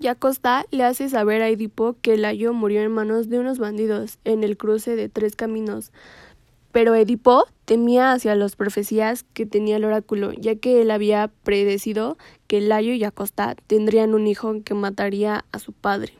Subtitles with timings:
[0.00, 4.42] Yacosta le hace saber a Edipo que Layo murió en manos de unos bandidos en
[4.44, 5.92] el cruce de tres caminos.
[6.72, 12.16] Pero Edipo temía hacia las profecías que tenía el oráculo, ya que él había predecido
[12.46, 16.14] que Layo y Acosta tendrían un hijo que mataría a su padre.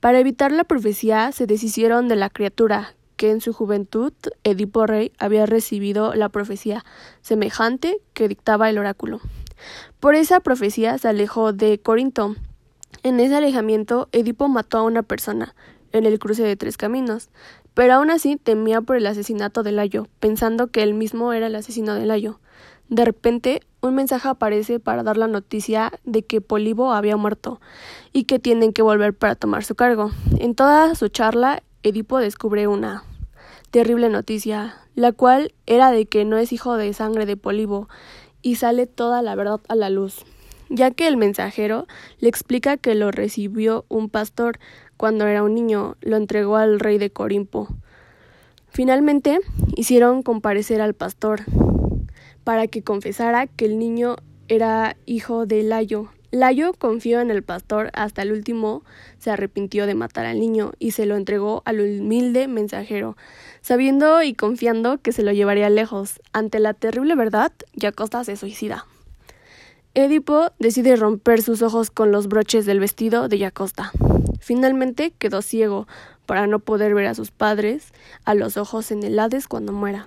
[0.00, 4.12] Para evitar la profecía se deshicieron de la criatura, que en su juventud
[4.42, 6.84] Edipo Rey había recibido la profecía
[7.20, 9.20] semejante que dictaba el oráculo.
[10.00, 12.34] Por esa profecía se alejó de Corinto.
[13.02, 15.54] En ese alejamiento Edipo mató a una persona
[15.92, 17.30] en el cruce de tres caminos,
[17.74, 21.54] pero aún así temía por el asesinato de Layo, pensando que él mismo era el
[21.54, 22.40] asesino de Layo.
[22.88, 27.60] De repente, un mensaje aparece para dar la noticia de que Polibo había muerto
[28.12, 30.10] y que tienen que volver para tomar su cargo.
[30.38, 33.04] En toda su charla, Edipo descubre una
[33.70, 37.88] terrible noticia, la cual era de que no es hijo de sangre de Polibo,
[38.42, 40.24] y sale toda la verdad a la luz,
[40.68, 41.86] ya que el mensajero
[42.18, 44.58] le explica que lo recibió un pastor
[44.96, 47.68] cuando era un niño, lo entregó al rey de Corimpo.
[48.68, 49.38] Finalmente
[49.76, 51.42] hicieron comparecer al pastor
[52.44, 54.16] para que confesara que el niño
[54.48, 58.82] era hijo de Layo, Layo confió en el pastor hasta el último,
[59.18, 63.16] se arrepintió de matar al niño y se lo entregó al humilde mensajero,
[63.62, 66.20] sabiendo y confiando que se lo llevaría lejos.
[66.34, 68.84] Ante la terrible verdad, Yacosta se suicida.
[69.94, 73.90] Edipo decide romper sus ojos con los broches del vestido de Yacosta.
[74.38, 75.88] Finalmente quedó ciego
[76.26, 77.92] para no poder ver a sus padres
[78.24, 80.06] a los ojos en el Hades cuando muera.